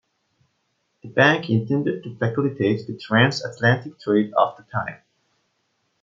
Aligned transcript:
The 1.03 1.09
bank 1.09 1.47
intended 1.51 2.01
to 2.03 2.17
facilitate 2.17 2.87
the 2.87 2.97
trans-Atlantic 2.97 3.99
trade 3.99 4.33
of 4.33 4.57
the 4.57 4.63
time. 4.63 4.99